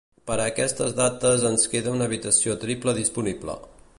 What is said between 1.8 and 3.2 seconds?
una habitació triple